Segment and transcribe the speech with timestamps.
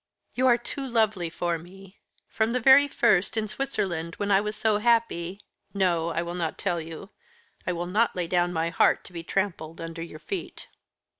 [0.33, 1.99] "You are too lovely for me.
[2.27, 5.41] From the very first, in Switzerland, when I was so happy
[5.75, 7.11] no, I will not tell you.
[7.67, 10.65] I will not lay down my heart to be trampled under your feet."